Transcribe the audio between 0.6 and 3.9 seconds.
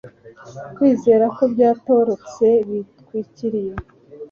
Kwizera ko byatorotse bitwikiriye